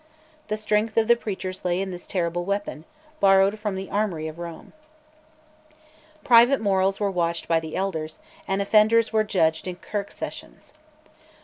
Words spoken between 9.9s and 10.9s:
sessions.